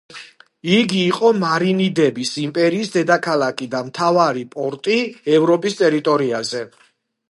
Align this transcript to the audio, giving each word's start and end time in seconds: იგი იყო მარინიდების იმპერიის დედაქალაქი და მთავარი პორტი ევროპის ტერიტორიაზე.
იგი 0.77 1.01
იყო 1.09 1.29
მარინიდების 1.43 2.33
იმპერიის 2.45 2.91
დედაქალაქი 2.97 3.71
და 3.77 3.85
მთავარი 3.91 4.45
პორტი 4.57 5.01
ევროპის 5.39 5.83
ტერიტორიაზე. 5.85 6.69